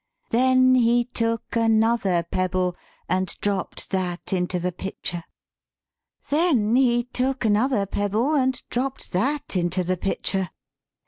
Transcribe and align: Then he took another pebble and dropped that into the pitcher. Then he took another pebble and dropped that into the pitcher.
Then 0.31 0.73
he 0.73 1.05
took 1.05 1.55
another 1.55 2.23
pebble 2.23 2.75
and 3.07 3.37
dropped 3.39 3.91
that 3.91 4.33
into 4.33 4.59
the 4.59 4.71
pitcher. 4.71 5.23
Then 6.31 6.75
he 6.75 7.03
took 7.03 7.45
another 7.45 7.85
pebble 7.85 8.33
and 8.33 8.59
dropped 8.71 9.11
that 9.11 9.55
into 9.55 9.83
the 9.83 9.97
pitcher. 9.97 10.49